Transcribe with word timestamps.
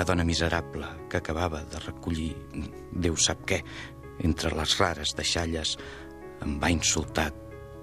Una 0.00 0.06
dona 0.08 0.24
miserable 0.24 0.86
que 1.10 1.18
acabava 1.18 1.58
de 1.68 1.76
recollir, 1.82 2.30
Déu 3.04 3.18
sap 3.20 3.42
què, 3.44 3.58
entre 4.24 4.48
les 4.56 4.72
rares 4.80 5.12
deixalles, 5.18 5.74
em 6.40 6.54
va 6.62 6.70
insultar 6.72 7.26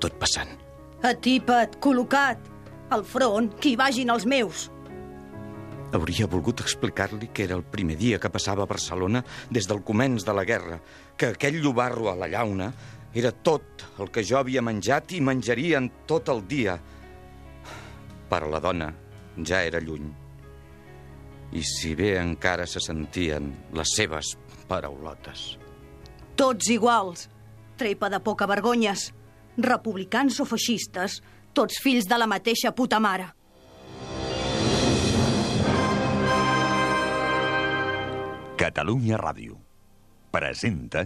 tot 0.01 0.17
passant. 0.17 0.49
Atipa't, 1.05 1.77
col·locat. 1.77 2.41
Al 2.89 3.05
front, 3.05 3.51
que 3.61 3.69
hi 3.69 3.75
vagin 3.77 4.09
els 4.09 4.25
meus. 4.25 4.65
Hauria 5.93 6.25
volgut 6.33 6.65
explicar-li 6.65 7.29
que 7.29 7.45
era 7.45 7.53
el 7.53 7.65
primer 7.77 8.01
dia 8.01 8.17
que 8.17 8.33
passava 8.33 8.65
a 8.65 8.71
Barcelona 8.73 9.21
des 9.53 9.69
del 9.69 9.85
començ 9.85 10.25
de 10.25 10.33
la 10.33 10.49
guerra, 10.49 10.81
que 11.13 11.35
aquell 11.37 11.61
llobarro 11.61 12.09
a 12.09 12.17
la 12.17 12.33
llauna 12.33 12.73
era 13.13 13.29
tot 13.29 13.91
el 14.01 14.09
que 14.09 14.25
jo 14.25 14.41
havia 14.41 14.65
menjat 14.65 15.13
i 15.13 15.21
menjaria 15.21 15.85
en 15.85 15.93
tot 16.09 16.33
el 16.33 16.47
dia. 16.49 16.79
Però 18.25 18.49
la 18.49 18.69
dona 18.71 18.95
ja 19.37 19.67
era 19.69 19.77
lluny. 19.77 20.15
I 21.51 21.63
si 21.63 21.93
bé 21.95 22.17
encara 22.19 22.67
se 22.67 22.81
sentien 22.83 23.53
les 23.73 23.93
seves 23.95 24.35
paraulotes. 24.67 25.55
Tots 26.37 26.69
iguals. 26.73 27.27
Trepa 27.77 28.09
de 28.09 28.19
poca 28.25 28.47
vergonyes. 28.49 29.11
Republicans 29.57 30.39
o 30.41 30.45
feixistes, 30.45 31.21
tots 31.53 31.79
fills 31.81 32.05
de 32.09 32.17
la 32.17 32.27
mateixa 32.29 32.73
puta 32.75 32.99
mare. 33.01 33.31
Catalunya 38.57 39.17
Ràdio 39.21 39.57
presenta 40.33 41.05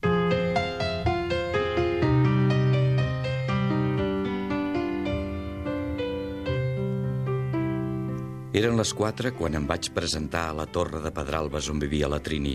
Eren 8.61 8.77
les 8.77 8.91
quatre 8.93 9.31
quan 9.33 9.55
em 9.57 9.63
vaig 9.65 9.87
presentar 9.89 10.43
a 10.51 10.53
la 10.53 10.67
torre 10.69 10.99
de 11.01 11.09
Pedralbes 11.09 11.65
on 11.71 11.79
vivia 11.81 12.09
la 12.11 12.19
Trini. 12.21 12.51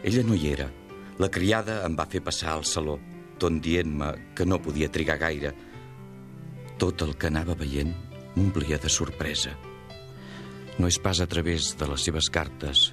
Ella 0.00 0.22
no 0.24 0.32
hi 0.32 0.46
era. 0.48 0.64
La 1.20 1.28
criada 1.28 1.74
em 1.84 1.92
va 1.98 2.06
fer 2.08 2.22
passar 2.24 2.54
al 2.54 2.64
saló, 2.64 2.94
tot 3.36 3.58
dient-me 3.60 4.08
que 4.32 4.46
no 4.48 4.62
podia 4.64 4.88
trigar 4.88 5.18
gaire. 5.20 5.50
Tot 6.80 7.04
el 7.04 7.12
que 7.20 7.28
anava 7.28 7.58
veient 7.58 7.92
m'omplia 8.32 8.80
de 8.80 8.88
sorpresa. 8.88 9.52
No 10.78 10.88
és 10.88 10.96
pas 10.96 11.20
a 11.20 11.28
través 11.28 11.74
de 11.76 11.90
les 11.90 12.08
seves 12.08 12.32
cartes 12.32 12.86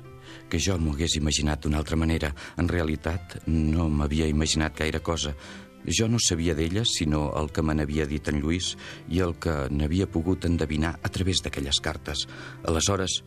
que 0.51 0.59
jo 0.59 0.75
m'ho 0.81 0.97
hagués 0.97 1.15
imaginat 1.15 1.63
d'una 1.63 1.79
altra 1.79 1.95
manera. 1.95 2.33
En 2.59 2.67
realitat, 2.67 3.39
no 3.47 3.87
m'havia 3.87 4.27
imaginat 4.27 4.75
gaire 4.75 4.99
cosa. 4.99 5.31
Jo 5.87 6.09
no 6.11 6.19
sabia 6.19 6.55
d'elles 6.55 6.91
sinó 6.97 7.29
el 7.39 7.51
que 7.55 7.63
me 7.63 7.73
n'havia 7.73 8.05
dit 8.09 8.27
en 8.27 8.41
Lluís 8.43 8.75
i 9.07 9.21
el 9.23 9.37
que 9.39 9.55
n'havia 9.71 10.09
pogut 10.11 10.45
endevinar 10.45 10.97
a 11.01 11.09
través 11.09 11.41
d'aquelles 11.43 11.79
cartes. 11.79 12.25
Aleshores, 12.67 13.21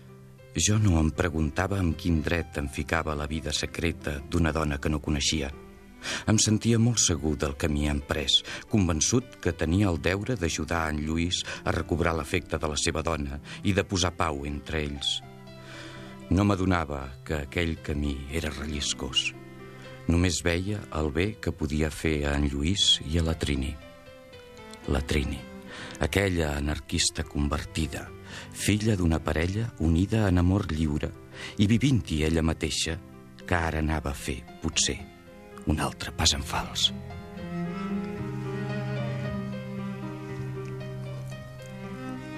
jo 0.54 0.76
no 0.78 0.98
em 1.00 1.08
preguntava 1.16 1.78
amb 1.80 1.96
quin 1.96 2.20
dret 2.22 2.58
em 2.60 2.68
ficava 2.68 3.16
la 3.16 3.26
vida 3.26 3.54
secreta 3.56 4.18
d'una 4.28 4.52
dona 4.52 4.78
que 4.78 4.92
no 4.92 5.00
coneixia. 5.00 5.48
Em 6.28 6.38
sentia 6.38 6.80
molt 6.82 7.00
segur 7.00 7.36
del 7.38 7.54
camí 7.56 7.86
emprès, 7.88 8.40
convençut 8.68 9.38
que 9.42 9.54
tenia 9.56 9.88
el 9.88 10.00
deure 10.02 10.36
d'ajudar 10.36 10.88
en 10.92 11.02
Lluís 11.06 11.42
a 11.64 11.72
recobrar 11.72 12.16
l'efecte 12.18 12.58
de 12.58 12.68
la 12.68 12.78
seva 12.78 13.04
dona 13.06 13.40
i 13.62 13.72
de 13.72 13.84
posar 13.86 14.12
pau 14.18 14.44
entre 14.46 14.82
ells. 14.82 15.20
No 16.30 16.44
m'adonava 16.48 17.04
que 17.24 17.44
aquell 17.46 17.78
camí 17.86 18.16
era 18.32 18.52
relliscós. 18.52 19.30
Només 20.10 20.40
veia 20.42 20.80
el 20.98 21.12
bé 21.14 21.26
que 21.40 21.52
podia 21.54 21.90
fer 21.94 22.22
a 22.26 22.34
en 22.38 22.48
Lluís 22.50 22.98
i 23.06 23.20
a 23.20 23.22
la 23.26 23.36
Trini. 23.38 23.70
La 24.90 25.00
Trini, 25.00 25.38
aquella 26.02 26.56
anarquista 26.56 27.22
convertida, 27.22 28.08
filla 28.52 28.96
d'una 28.98 29.20
parella 29.22 29.68
unida 29.78 30.26
en 30.28 30.42
amor 30.42 30.66
lliure 30.72 31.12
i 31.58 31.68
vivint-hi 31.70 32.22
ella 32.26 32.42
mateixa, 32.42 32.98
que 33.46 33.54
ara 33.54 33.82
anava 33.82 34.10
a 34.10 34.18
fer, 34.18 34.40
potser, 34.62 34.98
un 35.66 35.80
altre 35.80 36.12
pas 36.16 36.34
en 36.34 36.42
fals. 36.42 36.90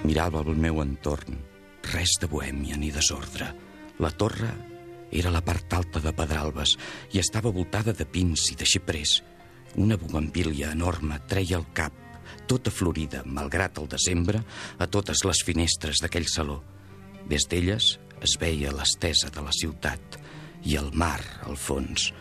Mirava 0.05 0.43
el 0.45 0.53
meu 0.61 0.83
entorn, 0.83 1.41
res 1.89 2.19
de 2.21 2.29
bohèmia 2.29 2.77
ni 2.77 2.91
desordre. 2.93 3.49
La 3.97 4.11
torre 4.11 4.51
era 5.11 5.31
la 5.33 5.43
part 5.45 5.73
alta 5.73 6.01
de 6.03 6.13
Pedralbes 6.15 6.75
i 7.13 7.21
estava 7.21 7.53
voltada 7.53 7.93
de 7.93 8.05
pins 8.05 8.49
i 8.51 8.57
de 8.59 8.65
xiprers. 8.65 9.19
Una 9.75 9.97
bugambília 9.99 10.71
enorme 10.71 11.19
treia 11.27 11.57
el 11.59 11.67
cap, 11.73 11.93
tota 12.47 12.71
florida, 12.71 13.23
malgrat 13.25 13.77
el 13.81 13.89
desembre, 13.91 14.41
a 14.79 14.87
totes 14.87 15.25
les 15.27 15.43
finestres 15.45 16.01
d'aquell 16.03 16.27
saló. 16.31 16.61
Des 17.29 17.47
d'elles 17.49 17.95
es 18.25 18.37
veia 18.41 18.73
l'estesa 18.73 19.31
de 19.33 19.43
la 19.43 19.53
ciutat 19.53 20.19
i 20.65 20.77
el 20.79 20.91
mar 20.93 21.19
al 21.45 21.57
fons. 21.57 22.11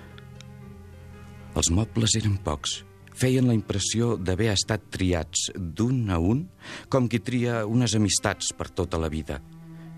Els 1.55 1.71
mobles 1.71 2.17
eren 2.19 2.37
pocs, 2.43 2.83
feien 3.15 3.47
la 3.47 3.55
impressió 3.55 4.17
d'haver 4.19 4.51
estat 4.53 4.89
triats 4.93 5.49
d'un 5.55 6.11
a 6.11 6.19
un, 6.19 6.45
com 6.91 7.07
qui 7.09 7.23
tria 7.23 7.63
unes 7.71 7.95
amistats 7.95 8.51
per 8.59 8.73
tota 8.75 8.99
la 8.99 9.11
vida. 9.13 9.39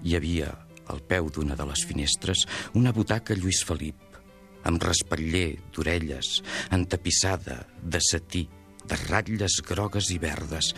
Hi 0.05 0.19
havia, 0.19 0.53
al 0.93 1.03
peu 1.03 1.31
d'una 1.31 1.57
de 1.59 1.67
les 1.69 1.85
finestres, 1.89 2.47
una 2.75 2.93
butaca 2.93 3.37
Lluís 3.37 3.63
Felip, 3.67 4.19
amb 4.67 4.83
respatller 4.83 5.57
d'orelles, 5.75 6.41
entapissada 6.75 7.63
de 7.83 8.01
setí, 8.03 8.47
de 8.87 8.99
ratlles 9.07 9.61
grogues 9.67 10.11
i 10.15 10.19
verdes, 10.23 10.73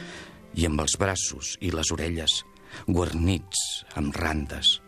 i 0.57 0.67
amb 0.69 0.81
els 0.85 0.97
braços 1.01 1.57
i 1.61 1.73
les 1.73 1.93
orelles 1.93 2.41
guarnits 2.87 3.85
amb 4.01 4.17
randes. 4.17 4.79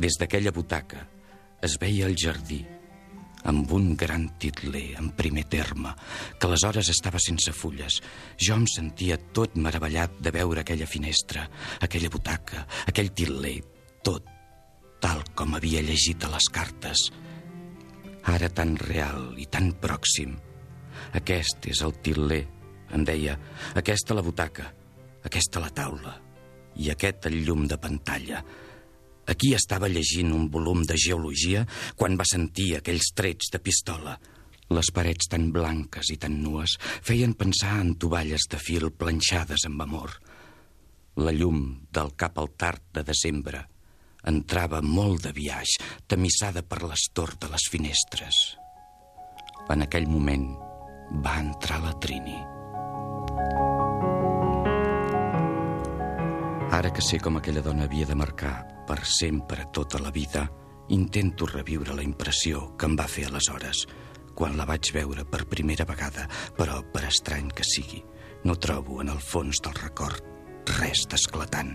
Des 0.00 0.16
d'aquella 0.20 0.52
butaca 0.56 1.06
es 1.64 1.76
veia 1.80 2.06
el 2.08 2.16
jardí, 2.16 2.60
amb 3.44 3.72
un 3.72 3.94
gran 3.96 4.26
titler 4.40 4.96
en 5.00 5.10
primer 5.16 5.44
terme, 5.52 5.92
que 6.38 6.48
aleshores 6.48 6.90
estava 6.92 7.20
sense 7.20 7.52
fulles. 7.56 8.00
Jo 8.36 8.58
em 8.60 8.66
sentia 8.68 9.16
tot 9.36 9.56
meravellat 9.56 10.20
de 10.20 10.32
veure 10.34 10.64
aquella 10.64 10.88
finestra, 10.88 11.46
aquella 11.80 12.12
butaca, 12.12 12.66
aquell 12.88 13.12
titler, 13.16 13.58
tot 14.04 14.28
tal 15.00 15.22
com 15.34 15.56
havia 15.56 15.82
llegit 15.82 16.24
a 16.24 16.30
les 16.34 16.46
cartes. 16.52 17.08
Ara 18.28 18.50
tan 18.52 18.76
real 18.78 19.32
i 19.40 19.46
tan 19.48 19.72
pròxim. 19.80 20.36
Aquest 21.16 21.70
és 21.72 21.80
el 21.82 21.96
titler, 22.04 22.42
em 22.92 23.04
deia. 23.06 23.36
Aquesta 23.80 24.16
la 24.16 24.24
butaca, 24.24 24.68
aquesta 25.24 25.62
la 25.62 25.70
taula 25.72 26.16
i 26.80 26.90
aquest 26.92 27.26
el 27.30 27.40
llum 27.46 27.66
de 27.68 27.78
pantalla. 27.80 28.42
Aquí 29.30 29.54
estava 29.54 29.88
llegint 29.88 30.32
un 30.34 30.48
volum 30.52 30.84
de 30.86 30.96
geologia 30.98 31.64
quan 31.96 32.18
va 32.20 32.28
sentir 32.28 32.74
aquells 32.76 33.12
trets 33.16 33.50
de 33.54 33.60
pistola. 33.62 34.18
Les 34.70 34.92
parets 34.94 35.26
tan 35.30 35.48
blanques 35.54 36.12
i 36.14 36.18
tan 36.20 36.36
nues 36.44 36.76
feien 37.02 37.34
pensar 37.34 37.80
en 37.80 37.96
tovalles 37.98 38.46
de 38.50 38.60
fil 38.62 38.90
planxades 38.92 39.66
amb 39.66 39.82
amor. 39.82 40.14
La 41.18 41.34
llum 41.34 41.86
del 41.90 42.14
cap 42.16 42.38
al 42.38 42.52
tard 42.54 42.84
de 42.94 43.02
desembre 43.06 43.66
entrava 44.26 44.80
molt 44.82 45.24
de 45.26 45.32
viatge, 45.36 45.80
tamissada 46.06 46.62
per 46.62 46.82
l'estor 46.84 47.36
de 47.40 47.50
les 47.52 47.68
finestres. 47.70 48.40
En 49.70 49.84
aquell 49.86 50.08
moment 50.10 50.48
va 51.24 51.38
entrar 51.40 51.80
la 51.84 51.92
Trini. 52.02 52.38
Ara 56.70 56.90
que 56.94 57.02
sé 57.02 57.18
com 57.18 57.36
aquella 57.36 57.62
dona 57.62 57.84
havia 57.84 58.06
de 58.06 58.16
marcar 58.16 58.54
per 58.86 59.02
sempre 59.04 59.66
tota 59.74 59.98
la 60.02 60.10
vida, 60.10 60.46
intento 60.88 61.46
reviure 61.46 61.94
la 61.94 62.02
impressió 62.06 62.70
que 62.76 62.86
em 62.86 62.96
va 62.98 63.08
fer 63.10 63.26
aleshores, 63.28 63.84
quan 64.34 64.56
la 64.56 64.66
vaig 64.66 64.92
veure 64.94 65.26
per 65.28 65.44
primera 65.50 65.84
vegada, 65.86 66.26
però 66.56 66.80
per 66.94 67.04
estrany 67.08 67.50
que 67.54 67.66
sigui, 67.66 68.02
no 68.44 68.56
trobo 68.56 69.00
en 69.02 69.10
el 69.12 69.20
fons 69.20 69.60
del 69.62 69.76
record 69.82 70.24
res 70.78 71.06
d'esclatant. 71.10 71.74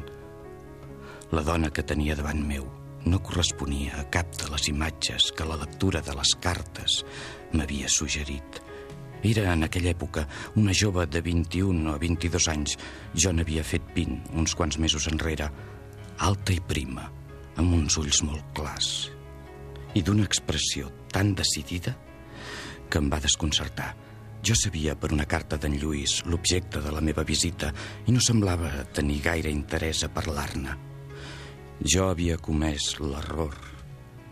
La 1.31 1.41
dona 1.41 1.71
que 1.73 1.83
tenia 1.83 2.15
davant 2.17 2.43
meu 2.45 2.67
no 3.05 3.21
corresponia 3.25 4.01
a 4.01 4.05
cap 4.13 4.29
de 4.37 4.49
les 4.51 4.67
imatges 4.69 5.31
que 5.33 5.47
la 5.47 5.57
lectura 5.61 6.01
de 6.05 6.13
les 6.17 6.35
cartes 6.41 6.99
m'havia 7.53 7.89
suggerit. 7.89 8.61
Era 9.25 9.53
en 9.53 9.65
aquella 9.65 9.93
època 9.95 10.27
una 10.61 10.73
jove 10.73 11.07
de 11.09 11.21
21 11.25 11.95
o 11.95 11.97
22 12.01 12.49
anys. 12.53 12.77
Jo 13.17 13.33
n'havia 13.33 13.65
fet 13.65 13.89
20 13.95 14.37
uns 14.37 14.53
quants 14.53 14.77
mesos 14.77 15.09
enrere, 15.09 15.49
alta 16.21 16.53
i 16.53 16.61
prima, 16.61 17.09
amb 17.57 17.73
uns 17.73 17.97
ulls 17.97 18.21
molt 18.25 18.53
clars 18.53 18.93
i 19.95 20.01
d'una 20.03 20.25
expressió 20.27 20.89
tan 21.11 21.33
decidida 21.39 21.95
que 22.91 22.99
em 22.99 23.07
va 23.09 23.21
desconcertar. 23.23 23.93
Jo 24.45 24.53
sabia 24.59 24.93
per 24.99 25.13
una 25.15 25.25
carta 25.25 25.57
d'en 25.57 25.77
Lluís 25.79 26.19
l'objecte 26.29 26.81
de 26.83 26.91
la 26.93 27.01
meva 27.01 27.23
visita 27.23 27.71
i 28.05 28.13
no 28.13 28.21
semblava 28.21 28.83
tenir 28.93 29.23
gaire 29.25 29.49
interès 29.49 30.03
a 30.05 30.11
parlar-ne. 30.13 30.75
Jo 31.83 32.07
havia 32.07 32.37
comès 32.39 32.93
l'error, 33.01 33.55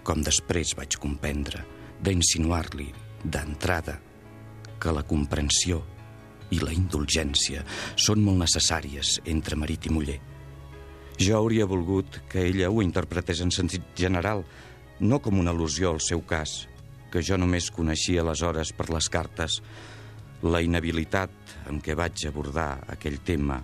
com 0.08 0.22
després 0.24 0.72
vaig 0.80 0.96
comprendre, 0.96 1.60
d'insinuar-li, 2.04 2.88
d'entrada, 3.24 3.98
que 4.80 4.94
la 4.96 5.04
comprensió 5.04 5.82
i 6.56 6.62
la 6.64 6.72
indulgència 6.72 7.64
són 8.00 8.24
molt 8.24 8.40
necessàries 8.46 9.18
entre 9.28 9.60
marit 9.60 9.90
i 9.90 9.92
muller. 9.92 10.20
Jo 11.20 11.42
hauria 11.42 11.68
volgut 11.68 12.22
que 12.32 12.46
ella 12.48 12.70
ho 12.72 12.82
interpretés 12.82 13.44
en 13.44 13.52
sentit 13.52 13.92
general, 14.00 14.46
no 15.00 15.20
com 15.20 15.40
una 15.40 15.52
al·lusió 15.52 15.92
al 15.92 16.00
seu 16.02 16.24
cas, 16.24 16.70
que 17.12 17.22
jo 17.22 17.36
només 17.38 17.70
coneixia 17.72 18.24
aleshores 18.24 18.72
per 18.74 18.88
les 18.90 19.10
cartes. 19.12 19.60
La 20.44 20.64
inhabilitat 20.64 21.58
amb 21.68 21.84
què 21.84 21.96
vaig 21.96 22.24
abordar 22.28 22.86
aquell 22.96 23.20
tema 23.20 23.60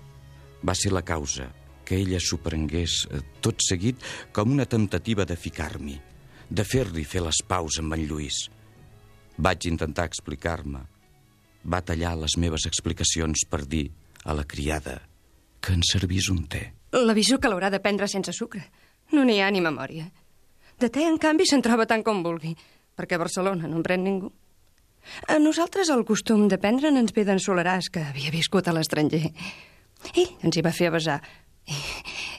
va 0.64 0.76
ser 0.76 0.92
la 0.92 1.02
causa 1.08 1.48
que 1.89 1.97
ella 1.97 2.21
s'ho 2.21 2.38
prengués 2.38 3.01
eh, 3.09 3.24
tot 3.41 3.65
seguit 3.65 4.06
com 4.36 4.53
una 4.53 4.68
temptativa 4.69 5.25
de 5.25 5.36
ficar-m'hi, 5.36 5.97
de 6.50 6.65
fer-li 6.65 7.01
fer 7.03 7.24
les 7.25 7.41
paus 7.50 7.80
amb 7.81 7.97
en 7.97 8.06
Lluís. 8.06 8.44
Vaig 9.41 9.65
intentar 9.65 10.06
explicar-me, 10.06 10.83
va 11.65 11.81
tallar 11.81 12.13
les 12.19 12.38
meves 12.38 12.68
explicacions 12.69 13.47
per 13.50 13.63
dir 13.65 13.88
a 14.25 14.36
la 14.38 14.45
criada 14.45 15.00
que 15.59 15.74
en 15.74 15.81
servís 15.83 16.30
un 16.30 16.45
té. 16.45 16.68
L'aviso 16.94 17.39
que 17.41 17.50
l'haurà 17.50 17.71
de 17.74 17.81
prendre 17.81 18.07
sense 18.07 18.33
sucre. 18.38 18.62
No 19.12 19.25
n'hi 19.25 19.39
ha 19.42 19.50
ni 19.50 19.62
memòria. 19.62 20.06
De 20.80 20.88
té, 20.94 21.07
en 21.09 21.18
canvi, 21.18 21.47
se'n 21.50 21.65
troba 21.65 21.88
tant 21.89 22.06
com 22.06 22.21
vulgui, 22.24 22.53
perquè 22.95 23.18
a 23.18 23.24
Barcelona 23.24 23.68
no 23.68 23.81
en 23.81 23.83
pren 23.83 24.06
ningú. 24.06 24.30
A 25.27 25.39
nosaltres 25.42 25.89
el 25.89 26.06
costum 26.06 26.47
de 26.51 26.59
prendre'n 26.62 27.00
ens 27.00 27.13
ve 27.15 27.25
d'en 27.25 27.42
Soleràs, 27.42 27.89
que 27.89 28.03
havia 28.06 28.31
viscut 28.31 28.68
a 28.68 28.75
l'estranger. 28.75 29.31
Ell 30.13 30.31
ens 30.45 30.56
hi 30.56 30.63
va 30.63 30.75
fer 30.75 30.88
avasar. 30.92 31.19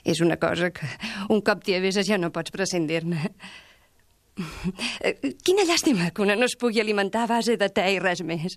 És 0.05 0.21
una 0.25 0.39
cosa 0.41 0.71
que 0.75 0.87
un 1.29 1.43
cop 1.45 1.65
t'hi 1.65 1.77
aveses 1.79 2.07
ja 2.09 2.19
no 2.19 2.33
pots 2.35 2.55
prescindir-ne. 2.55 3.31
Quina 5.45 5.67
llàstima 5.69 6.11
que 6.15 6.23
una 6.25 6.37
no 6.39 6.49
es 6.49 6.57
pugui 6.57 6.81
alimentar 6.81 7.27
a 7.27 7.33
base 7.35 7.59
de 7.61 7.69
te 7.69 7.85
i 7.93 8.01
res 8.01 8.23
més. 8.25 8.57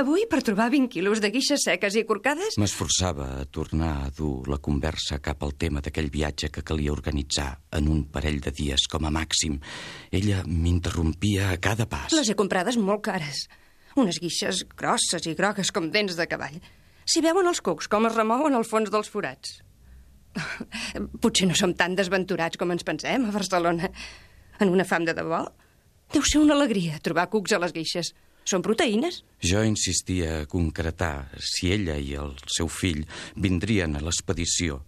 Avui, 0.00 0.22
per 0.30 0.38
trobar 0.46 0.70
20 0.72 0.88
quilos 0.88 1.20
de 1.20 1.28
guixes 1.34 1.64
seques 1.66 1.96
i 1.98 2.04
corcades... 2.08 2.54
M'esforçava 2.62 3.26
a 3.40 3.46
tornar 3.52 3.90
a 4.06 4.10
dur 4.14 4.46
la 4.48 4.60
conversa 4.62 5.18
cap 5.20 5.42
al 5.44 5.56
tema 5.60 5.82
d'aquell 5.84 6.08
viatge 6.14 6.48
que 6.54 6.62
calia 6.64 6.94
organitzar 6.94 7.50
en 7.76 7.90
un 7.90 8.04
parell 8.12 8.38
de 8.40 8.52
dies 8.54 8.86
com 8.88 9.04
a 9.04 9.12
màxim. 9.12 9.58
Ella 10.14 10.44
m'interrompia 10.46 11.50
a 11.50 11.58
cada 11.60 11.88
pas. 11.90 12.14
Les 12.16 12.30
he 12.30 12.38
comprades 12.38 12.78
molt 12.80 13.02
cares. 13.10 13.48
Unes 13.98 14.22
guixes 14.22 14.62
grosses 14.78 15.26
i 15.26 15.34
grogues 15.36 15.74
com 15.74 15.90
dents 15.90 16.16
de 16.16 16.28
cavall. 16.30 16.60
Si 17.04 17.20
veuen 17.20 17.50
els 17.50 17.60
cucs 17.60 17.90
com 17.90 18.06
es 18.06 18.14
remouen 18.14 18.54
al 18.54 18.64
fons 18.64 18.92
dels 18.94 19.10
forats. 19.10 19.58
Potser 21.22 21.48
no 21.48 21.56
som 21.58 21.74
tan 21.74 21.96
desventurats 21.98 22.58
com 22.60 22.72
ens 22.72 22.86
pensem 22.86 23.26
a 23.26 23.34
Barcelona. 23.34 23.90
En 24.60 24.72
una 24.72 24.84
fam 24.84 25.06
de 25.08 25.14
debò, 25.16 25.44
deu 26.12 26.24
ser 26.26 26.42
una 26.42 26.56
alegria 26.58 27.00
trobar 27.02 27.30
cucs 27.32 27.54
a 27.56 27.60
les 27.62 27.72
guixes. 27.76 28.12
Són 28.50 28.64
proteïnes. 28.64 29.20
Jo 29.44 29.62
insistia 29.66 30.40
a 30.40 30.46
concretar 30.50 31.30
si 31.38 31.70
ella 31.74 31.96
i 32.00 32.14
el 32.18 32.32
seu 32.50 32.70
fill 32.72 33.04
vindrien 33.36 33.94
a 33.96 34.02
l'expedició. 34.02 34.80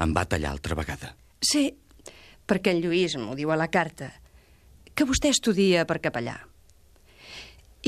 Em 0.00 0.12
va 0.16 0.26
tallar 0.28 0.52
altra 0.52 0.76
vegada. 0.78 1.14
Sé, 1.40 1.70
perquè 2.46 2.74
el 2.74 2.82
Lluís 2.84 3.16
m'ho 3.20 3.34
diu 3.36 3.52
a 3.52 3.58
la 3.58 3.70
carta, 3.72 4.10
que 4.94 5.06
vostè 5.08 5.32
estudia 5.32 5.86
per 5.88 6.00
capellà. 6.04 6.36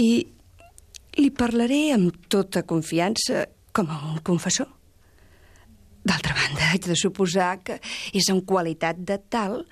I 0.01 0.11
li 1.21 1.31
parlaré 1.37 1.83
amb 1.93 2.29
tota 2.33 2.65
confiança 2.65 3.47
com 3.77 3.91
a 3.93 3.99
un 4.13 4.21
confessor. 4.25 4.69
D'altra 6.03 6.35
banda, 6.35 6.73
haig 6.73 6.89
de 6.91 6.97
suposar 6.99 7.61
que 7.63 7.79
és 8.13 8.29
en 8.33 8.43
qualitat 8.43 8.99
de 8.99 9.19
tal 9.31 9.63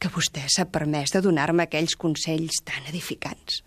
que 0.00 0.10
vostè 0.12 0.44
s'ha 0.48 0.68
permès 0.72 1.12
de 1.12 1.22
donar-me 1.24 1.66
aquells 1.66 1.96
consells 2.00 2.62
tan 2.64 2.88
edificants. 2.88 3.62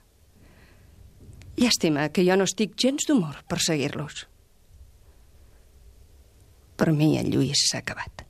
Llàstima 1.60 2.08
que 2.14 2.24
jo 2.26 2.38
no 2.40 2.48
estic 2.48 2.76
gens 2.80 3.06
d'humor 3.10 3.44
per 3.50 3.60
seguir-los. 3.60 4.26
Per 6.80 6.92
mi 6.96 7.18
el 7.20 7.30
Lluís 7.34 7.66
s'ha 7.68 7.82
acabat. 7.84 8.24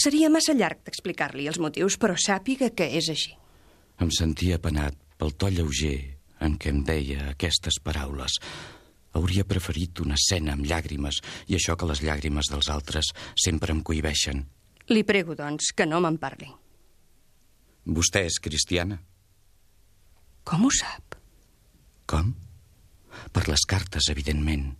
Seria 0.00 0.30
massa 0.32 0.54
llarg 0.56 0.82
d'explicar-li 0.84 1.46
els 1.48 1.58
motius, 1.60 1.96
però 2.00 2.16
sàpiga 2.16 2.70
que 2.76 2.86
és 2.98 3.08
així. 3.12 3.34
Em 4.00 4.12
sentia 4.12 4.60
penat 4.60 4.96
pel 5.20 5.34
to 5.36 5.50
lleuger 5.52 5.96
en 6.40 6.56
què 6.60 6.70
em 6.72 6.84
deia 6.88 7.30
aquestes 7.34 7.80
paraules. 7.84 8.38
Hauria 9.18 9.44
preferit 9.44 10.00
una 10.04 10.16
escena 10.18 10.54
amb 10.54 10.66
llàgrimes 10.66 11.20
i 11.50 11.56
això 11.58 11.76
que 11.76 11.88
les 11.90 12.02
llàgrimes 12.04 12.50
dels 12.52 12.70
altres 12.70 13.10
sempre 13.34 13.74
em 13.74 13.82
cohibeixen. 13.82 14.44
Li 14.90 15.02
prego, 15.06 15.36
doncs, 15.38 15.72
que 15.74 15.86
no 15.86 16.00
me'n 16.02 16.18
parli. 16.18 16.50
Vostè 17.90 18.24
és 18.28 18.38
cristiana? 18.42 19.00
Com 20.46 20.66
ho 20.66 20.70
sap? 20.74 21.16
Com? 22.10 22.32
Per 23.34 23.44
les 23.48 23.66
cartes, 23.68 24.08
evidentment. 24.12 24.70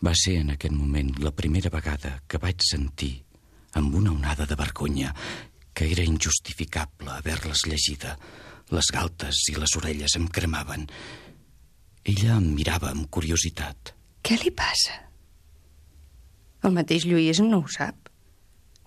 Va 0.00 0.12
ser 0.16 0.38
en 0.40 0.54
aquest 0.54 0.72
moment 0.72 1.12
la 1.20 1.32
primera 1.36 1.72
vegada 1.72 2.18
que 2.28 2.40
vaig 2.40 2.64
sentir, 2.64 3.12
amb 3.76 3.94
una 3.94 4.12
onada 4.12 4.46
de 4.48 4.56
vergonya, 4.56 5.12
que 5.74 5.90
era 5.92 6.04
injustificable 6.04 7.12
haver-les 7.12 7.66
llegida. 7.68 8.16
Les 8.70 8.88
galtes 8.94 9.44
i 9.50 9.56
les 9.58 9.76
orelles 9.76 10.16
em 10.16 10.28
cremaven. 10.28 10.86
Ella 12.08 12.36
em 12.38 12.50
mirava 12.56 12.90
amb 12.94 13.08
curiositat. 13.12 13.94
Què 14.24 14.38
li 14.40 14.52
passa? 14.56 14.96
El 16.64 16.74
mateix 16.76 17.06
Lluís 17.08 17.40
no 17.44 17.60
ho 17.60 17.68
sap. 17.72 18.08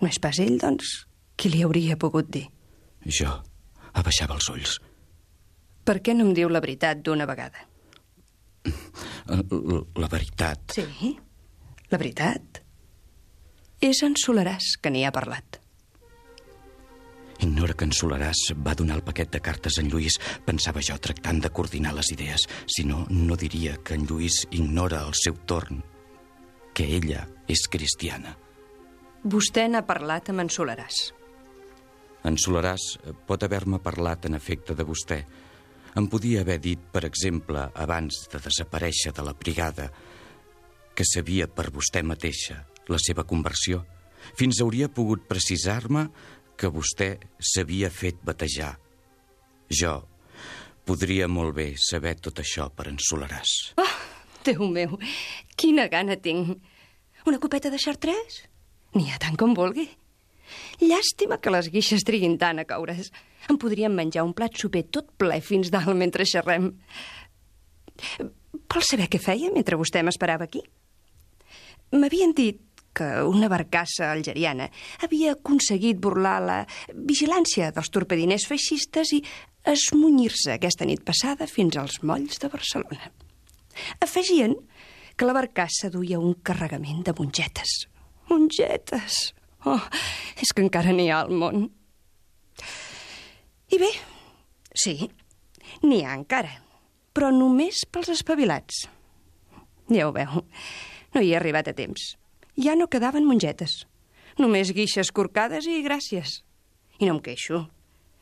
No 0.00 0.10
és 0.10 0.18
pas 0.22 0.38
ell, 0.42 0.56
doncs, 0.62 1.06
qui 1.38 1.50
li 1.50 1.62
hauria 1.66 1.98
pogut 1.98 2.30
dir. 2.30 2.46
Jo 3.06 3.30
abaixava 3.94 4.34
els 4.38 4.48
ulls. 4.50 4.78
Per 5.84 6.00
què 6.02 6.14
no 6.16 6.26
em 6.26 6.34
diu 6.34 6.50
la 6.50 6.62
veritat 6.64 7.02
d'una 7.04 7.26
vegada? 7.30 7.66
La 9.24 10.08
veritat... 10.10 10.74
Sí, 10.74 11.14
la 11.92 12.00
veritat. 12.00 12.62
És 13.84 14.00
en 14.06 14.16
Solaràs 14.18 14.74
que 14.80 14.90
n'hi 14.90 15.04
ha 15.04 15.12
parlat. 15.14 15.60
Ignora 17.44 17.76
que 17.76 17.84
en 17.84 17.92
Solaràs 17.92 18.40
va 18.64 18.72
donar 18.78 18.96
el 18.96 19.04
paquet 19.04 19.28
de 19.34 19.40
cartes 19.44 19.76
a 19.76 19.82
en 19.84 19.90
Lluís, 19.92 20.16
pensava 20.46 20.80
jo, 20.80 20.96
tractant 20.96 21.42
de 21.44 21.50
coordinar 21.52 21.92
les 21.92 22.08
idees. 22.14 22.46
Si 22.66 22.86
no, 22.88 23.04
no 23.10 23.36
diria 23.36 23.76
que 23.84 23.98
en 23.98 24.06
Lluís 24.08 24.46
ignora 24.50 25.02
al 25.04 25.12
seu 25.18 25.36
torn 25.44 25.82
que 26.74 26.86
ella 26.96 27.26
és 27.48 27.68
cristiana. 27.70 28.34
Vostè 29.24 29.68
n'ha 29.68 29.84
parlat 29.86 30.32
amb 30.32 30.42
en 30.42 30.50
Solaràs. 30.52 31.06
En 32.24 32.36
Solaràs 32.40 32.94
pot 33.28 33.44
haver-me 33.44 33.78
parlat 33.84 34.26
en 34.26 34.36
efecte 34.36 34.74
de 34.76 34.84
vostè, 34.88 35.20
em 35.94 36.08
podia 36.10 36.40
haver 36.42 36.58
dit, 36.58 36.80
per 36.90 37.04
exemple, 37.06 37.68
abans 37.78 38.24
de 38.32 38.40
desaparèixer 38.42 39.12
de 39.14 39.22
la 39.22 39.36
brigada, 39.38 39.90
que 40.94 41.06
sabia 41.06 41.46
per 41.46 41.68
vostè 41.74 42.02
mateixa 42.02 42.64
la 42.90 42.98
seva 42.98 43.22
conversió. 43.28 43.84
Fins 44.34 44.58
hauria 44.64 44.88
pogut 44.88 45.28
precisar-me 45.28 46.08
que 46.56 46.70
vostè 46.72 47.14
s'havia 47.38 47.90
fet 47.90 48.20
batejar. 48.24 48.74
Jo 49.70 50.02
podria 50.84 51.26
molt 51.32 51.54
bé 51.56 51.70
saber 51.80 52.14
tot 52.20 52.40
això 52.42 52.68
per 52.70 52.90
ensolaràs. 52.90 53.74
Oh, 53.80 53.94
Déu 54.44 54.66
meu, 54.68 54.98
quina 55.56 55.86
gana 55.88 56.18
tinc. 56.20 56.58
Una 57.24 57.38
copeta 57.40 57.70
de 57.72 57.78
xartrès? 57.80 58.42
N'hi 58.92 59.08
ha 59.08 59.16
tant 59.22 59.38
com 59.40 59.54
vulgui. 59.56 59.86
Llàstima 60.84 61.38
que 61.40 61.52
les 61.54 61.70
guixes 61.72 62.04
triguin 62.04 62.36
tant 62.38 62.60
a 62.60 62.66
coure's. 62.68 63.08
Em 63.48 63.56
podríem 63.60 63.94
menjar 63.96 64.26
un 64.26 64.34
plat 64.36 64.52
soper 64.60 64.84
tot 64.92 65.08
ple 65.16 65.40
fins 65.40 65.72
dalt 65.72 65.96
mentre 65.96 66.26
xerrem. 66.28 66.74
Vol 68.52 68.84
saber 68.84 69.08
què 69.08 69.20
feia 69.22 69.48
mentre 69.54 69.78
vostè 69.80 70.02
m'esperava 70.04 70.44
aquí? 70.44 70.60
M'havien 71.94 72.36
dit 72.36 72.60
que 72.94 73.08
una 73.26 73.50
barcassa 73.50 74.12
algeriana 74.12 74.68
havia 75.02 75.34
aconseguit 75.34 75.98
burlar 76.00 76.36
la 76.44 76.60
vigilància 76.94 77.72
dels 77.74 77.90
torpediners 77.90 78.46
feixistes 78.50 79.12
i 79.16 79.20
esmunyir-se 79.74 80.54
aquesta 80.54 80.86
nit 80.88 81.02
passada 81.04 81.48
fins 81.50 81.76
als 81.80 82.00
molls 82.02 82.40
de 82.40 82.50
Barcelona. 82.52 83.10
Afegien 84.04 84.54
que 85.16 85.26
la 85.26 85.34
barcassa 85.36 85.90
duia 85.90 86.20
un 86.20 86.36
carregament 86.46 87.02
de 87.06 87.14
mongetes. 87.18 87.84
Mongetes! 88.30 89.32
Oh, 89.64 89.80
és 90.40 90.52
que 90.52 90.60
encara 90.64 90.92
n'hi 90.92 91.08
ha 91.08 91.22
al 91.24 91.32
món. 91.32 91.70
I 93.72 93.78
bé, 93.80 93.88
sí, 94.76 94.98
n'hi 95.82 96.02
ha 96.04 96.12
encara, 96.18 96.52
però 97.16 97.30
només 97.32 97.86
pels 97.90 98.12
espavilats. 98.12 98.84
Ja 99.88 100.08
ho 100.08 100.12
veu, 100.16 100.44
no 101.14 101.22
hi 101.22 101.32
he 101.32 101.38
arribat 101.38 101.72
a 101.72 101.76
temps. 101.76 102.12
Ja 102.56 102.76
no 102.78 102.88
quedaven 102.90 103.26
mongetes. 103.26 103.84
Només 104.38 104.72
guixes 104.74 105.10
corcades 105.14 105.66
i 105.66 105.82
gràcies. 105.82 106.42
I 106.98 107.08
no 107.08 107.16
em 107.16 107.22
queixo. 107.22 107.64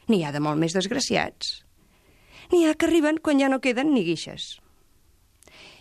N'hi 0.09 0.23
ha 0.25 0.33
de 0.33 0.41
molt 0.41 0.61
més 0.61 0.75
desgraciats. 0.77 1.63
N'hi 2.53 2.67
ha 2.67 2.75
que 2.75 2.89
arriben 2.89 3.21
quan 3.23 3.41
ja 3.41 3.49
no 3.53 3.61
queden 3.65 3.93
ni 3.95 4.05
guixes. 4.05 4.57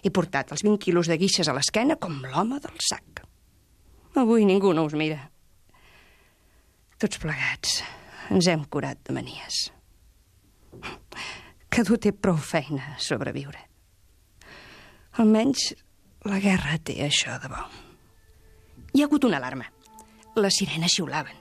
He 0.03 0.11
portat 0.11 0.51
els 0.51 0.63
20 0.65 0.79
quilos 0.83 1.09
de 1.11 1.17
guixes 1.19 1.47
a 1.47 1.55
l'esquena 1.55 1.97
com 1.99 2.21
l'home 2.25 2.59
del 2.63 2.79
sac. 2.83 3.23
Avui 4.19 4.45
ningú 4.45 4.73
no 4.75 4.85
us 4.87 4.95
mira. 4.97 5.19
Tots 7.01 7.21
plegats 7.21 7.79
ens 8.31 8.47
hem 8.51 8.65
curat 8.71 8.99
de 9.07 9.15
manies. 9.15 9.69
Cadú 11.71 11.97
té 11.97 12.11
prou 12.11 12.37
feina 12.37 12.97
sobreviure. 12.99 13.61
Almenys 15.23 15.71
la 16.27 16.39
guerra 16.43 16.77
té 16.83 16.99
això 17.05 17.37
de 17.41 17.51
bo. 17.51 17.90
Hi 18.91 19.01
ha 19.01 19.07
hagut 19.07 19.23
una 19.23 19.39
alarma. 19.39 19.69
Les 20.35 20.57
sirenes 20.59 20.91
xiulaven. 20.91 21.37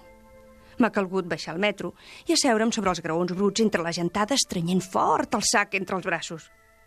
M'ha 0.81 0.91
calgut 0.95 1.27
baixar 1.29 1.53
al 1.55 1.61
metro 1.61 1.93
i 2.27 2.35
asseure'm 2.37 2.71
sobre 2.73 2.93
els 2.95 3.03
graons 3.05 3.35
bruts 3.37 3.61
entre 3.65 3.83
la 3.85 3.93
gentada 3.93 4.37
estrenyent 4.39 4.81
fort 4.85 5.35
el 5.37 5.45
sac 5.45 5.75
entre 5.77 5.99
els 5.99 6.07
braços. 6.07 6.47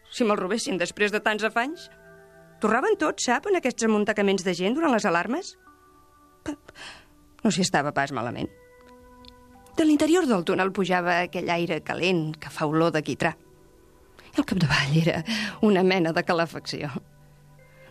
Si 0.09 0.25
me'l 0.25 0.39
robessin 0.39 0.79
després 0.79 1.11
de 1.11 1.21
tants 1.21 1.43
afanys. 1.43 1.89
Torraven 2.63 2.95
tots, 2.97 3.27
sap, 3.27 3.49
en 3.51 3.59
aquests 3.59 3.85
amuntacaments 3.85 4.45
de 4.45 4.55
gent 4.55 4.77
durant 4.77 4.93
les 4.93 5.05
alarmes? 5.05 5.53
No 7.43 7.51
s'hi 7.51 7.65
estava 7.65 7.91
pas 7.91 8.13
malament. 8.15 8.47
De 9.75 9.85
l'interior 9.85 10.25
del 10.29 10.45
túnel 10.47 10.71
pujava 10.71 11.19
aquell 11.25 11.49
aire 11.51 11.81
calent 11.83 12.29
que 12.39 12.51
fa 12.53 12.69
olor 12.69 12.93
de 12.95 13.01
quitrà. 13.03 13.33
I 14.33 14.39
al 14.39 14.47
capdavall 14.47 14.95
era 15.01 15.19
una 15.61 15.83
mena 15.83 16.13
de 16.15 16.23
calefacció. 16.23 16.89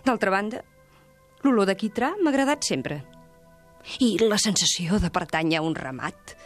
D'altra 0.07 0.33
banda, 0.35 0.63
l'olor 1.43 1.67
de 1.69 1.77
quitrà 1.79 2.13
m'ha 2.19 2.31
agradat 2.33 2.65
sempre. 2.67 3.03
I 3.99 4.15
la 4.23 4.39
sensació 4.39 5.01
de 5.03 5.11
pertànyer 5.11 5.59
a 5.59 5.67
un 5.67 5.75
ramat, 5.75 6.37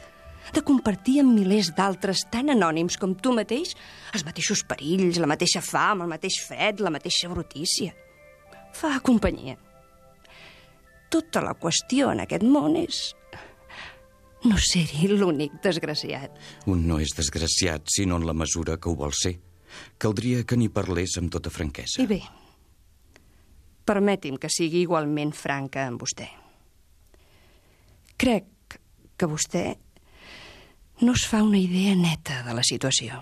de 0.54 0.62
compartir 0.62 1.20
amb 1.20 1.34
milers 1.34 1.72
d'altres 1.76 2.24
tan 2.32 2.52
anònims 2.54 2.96
com 3.00 3.14
tu 3.18 3.32
mateix 3.34 3.74
els 4.14 4.24
mateixos 4.26 4.62
perills, 4.68 5.18
la 5.20 5.28
mateixa 5.30 5.62
fam, 5.64 6.04
el 6.04 6.12
mateix 6.12 6.38
fred, 6.46 6.80
la 6.80 6.92
mateixa 6.94 7.30
brutícia. 7.32 7.94
Fa 8.76 8.96
companyia. 9.04 9.56
Tota 11.10 11.42
la 11.42 11.54
qüestió 11.58 12.10
en 12.12 12.22
aquest 12.24 12.44
món 12.46 12.76
és 12.78 13.14
no 14.46 14.58
ser-hi 14.60 15.08
l'únic 15.10 15.58
desgraciat. 15.64 16.34
Un 16.70 16.86
no 16.86 17.00
és 17.02 17.14
desgraciat, 17.16 17.88
sinó 17.90 18.20
en 18.20 18.26
la 18.28 18.34
mesura 18.36 18.76
que 18.78 18.90
ho 18.90 18.96
vol 18.98 19.14
ser. 19.16 19.36
Caldria 19.98 20.44
que 20.46 20.58
n'hi 20.58 20.68
parlés 20.72 21.16
amb 21.20 21.32
tota 21.32 21.50
franquesa. 21.50 21.98
I 22.02 22.06
bé, 22.10 22.20
permeti'm 23.86 24.40
que 24.42 24.50
sigui 24.52 24.82
igualment 24.84 25.32
franca 25.36 25.86
amb 25.86 26.02
vostè. 26.02 26.26
Crec 28.16 28.78
que 29.16 29.28
vostè 29.30 29.64
no 31.04 31.12
es 31.12 31.26
fa 31.28 31.42
una 31.44 31.58
idea 31.60 31.94
neta 31.96 32.42
de 32.46 32.54
la 32.56 32.64
situació. 32.64 33.18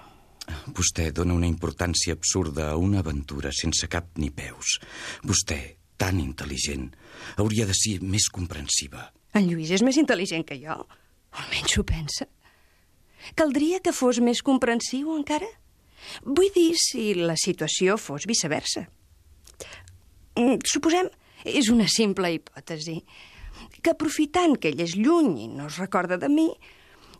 Vostè 0.76 1.08
dona 1.12 1.34
una 1.34 1.48
importància 1.48 2.14
absurda 2.14 2.68
a 2.70 2.76
una 2.76 3.00
aventura 3.00 3.50
sense 3.52 3.88
cap 3.90 4.12
ni 4.20 4.30
peus. 4.30 4.78
Vostè, 5.24 5.58
tan 5.98 6.20
intel·ligent, 6.20 6.90
hauria 7.40 7.66
de 7.66 7.74
ser 7.74 7.98
més 8.02 8.28
comprensiva. 8.30 9.08
En 9.34 9.48
Lluís 9.48 9.72
és 9.74 9.82
més 9.82 9.98
intel·ligent 9.98 10.44
que 10.46 10.60
jo. 10.60 10.76
Almenys 11.34 11.78
ho 11.78 11.84
pensa. 11.88 12.28
Caldria 13.34 13.80
que 13.82 13.94
fos 13.96 14.20
més 14.22 14.42
comprensiu 14.44 15.16
encara? 15.16 15.48
Vull 16.22 16.52
dir 16.54 16.74
si 16.78 17.14
la 17.16 17.34
situació 17.40 17.96
fos 17.98 18.28
viceversa. 18.28 18.84
Mm, 20.34 20.64
Suposem, 20.66 21.10
és 21.46 21.68
una 21.70 21.86
simple 21.90 22.32
hipòtesi, 22.34 22.98
que 23.84 23.92
aprofitant 23.92 24.56
que 24.58 24.72
ell 24.72 24.80
és 24.82 24.96
lluny 24.98 25.36
i 25.44 25.48
no 25.52 25.68
es 25.68 25.78
recorda 25.78 26.18
de 26.18 26.30
mi, 26.32 26.48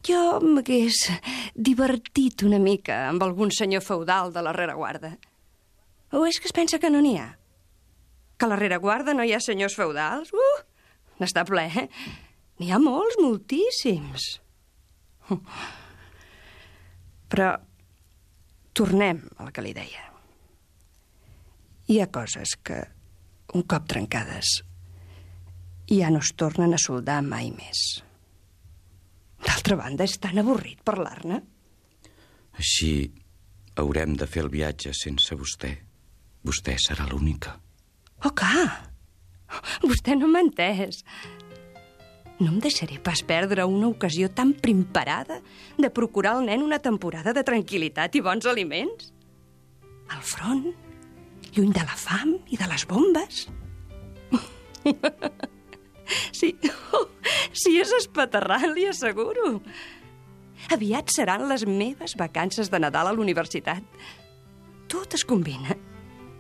jo 0.04 0.21
m'hagués 0.42 1.06
divertit 1.54 2.42
una 2.44 2.59
mica 2.61 3.04
amb 3.09 3.23
algun 3.25 3.52
senyor 3.54 3.85
feudal 3.85 4.33
de 4.35 4.42
la 4.44 4.52
rereguarda. 4.56 5.14
O 6.14 6.25
és 6.28 6.38
que 6.40 6.50
es 6.50 6.56
pensa 6.56 6.78
que 6.78 6.90
no 6.90 7.00
n'hi 7.04 7.16
ha? 7.21 7.30
Que 8.38 8.47
a 8.47 8.50
la 8.50 8.59
rereguarda 8.61 9.14
no 9.14 9.25
hi 9.25 9.33
ha 9.35 9.40
senyors 9.42 9.76
feudals? 9.78 10.33
Uh, 10.35 10.59
n'està 11.23 11.44
ple, 11.47 11.64
eh? 11.71 11.87
N'hi 12.61 12.71
ha 12.71 12.78
molts, 12.83 13.16
moltíssims. 13.23 14.26
Però 17.30 17.49
tornem 18.75 19.23
al 19.42 19.50
que 19.54 19.64
li 19.64 19.73
deia. 19.75 20.04
Hi 21.90 22.00
ha 22.00 22.11
coses 22.12 22.54
que, 22.64 22.78
un 23.54 23.62
cop 23.62 23.87
trencades, 23.90 24.61
ja 25.90 26.11
no 26.11 26.20
es 26.25 26.32
tornen 26.38 26.75
a 26.75 26.80
soldar 26.80 27.20
mai 27.23 27.50
més. 27.54 28.02
D'altra 29.44 29.76
banda, 29.76 30.06
és 30.08 30.16
tan 30.18 30.40
avorrit 30.40 30.80
parlar-ne. 30.84 31.40
Així 32.58 33.11
haurem 33.80 34.14
de 34.18 34.26
fer 34.30 34.44
el 34.44 34.50
viatge 34.52 34.94
sense 34.96 35.37
vostè. 35.37 35.73
Vostè 36.44 36.76
serà 36.80 37.06
l'única. 37.08 37.54
Oh, 38.25 38.32
clar! 38.32 38.90
Vostè 39.84 40.16
no 40.16 40.28
m'ha 40.30 40.42
entès. 40.44 41.02
No 42.40 42.50
em 42.50 42.58
deixaré 42.62 42.99
pas 42.99 43.23
perdre 43.23 43.66
una 43.68 43.88
ocasió 43.92 44.30
tan 44.32 44.54
primparada 44.58 45.38
de 45.78 45.90
procurar 45.94 46.34
al 46.34 46.49
nen 46.49 46.64
una 46.64 46.80
temporada 46.82 47.32
de 47.37 47.44
tranquil·litat 47.46 48.16
i 48.18 48.25
bons 48.25 48.49
aliments. 48.50 49.12
Al 50.11 50.25
front, 50.26 50.73
lluny 51.54 51.73
de 51.75 51.84
la 51.87 51.96
fam 51.99 52.37
i 52.50 52.58
de 52.61 52.70
les 52.70 52.87
bombes. 52.90 53.44
Sí, 56.37 56.50
sí 57.62 57.78
és 57.80 57.92
espaterrant, 57.96 58.75
li 58.75 58.84
asseguro. 58.90 59.54
Aviat 60.75 61.12
seran 61.12 61.46
les 61.49 61.64
meves 61.68 62.12
vacances 62.20 62.70
de 62.73 62.80
Nadal 62.80 63.11
a 63.11 63.14
l'universitat. 63.16 63.84
Tot 64.92 65.16
es 65.16 65.25
combina. 65.25 65.76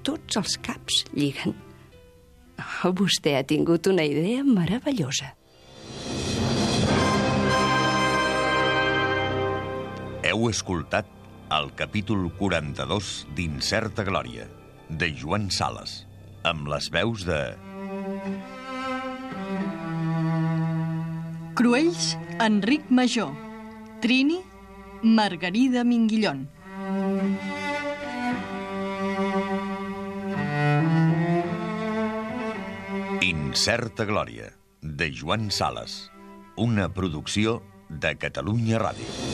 Tots 0.04 0.36
els 0.40 0.58
caps 0.64 1.04
lliguen. 1.16 1.56
Oh, 2.84 2.92
vostè 2.92 3.34
ha 3.38 3.46
tingut 3.48 3.88
una 3.90 4.04
idea 4.06 4.44
meravellosa. 4.44 5.32
Heu 10.24 10.48
escoltat 10.48 11.08
el 11.52 11.70
capítol 11.76 12.30
42 12.38 13.10
d'Incerta 13.36 14.04
Glòria, 14.06 14.46
de 14.88 15.10
Joan 15.16 15.50
Sales, 15.50 16.04
amb 16.44 16.68
les 16.68 16.90
veus 16.92 17.24
de... 17.28 17.40
Cruells, 21.54 22.16
Enric 22.42 22.90
Major. 22.90 23.30
Trini, 24.02 24.40
Margarida 25.02 25.84
Minguillón. 25.84 26.48
Incerta 33.22 34.04
Glòria, 34.04 34.50
de 34.82 35.12
Joan 35.14 35.50
Sales, 35.50 36.10
una 36.56 36.92
producció 36.92 37.62
de 37.88 38.16
Catalunya 38.18 38.82
Ràdio. 38.82 39.33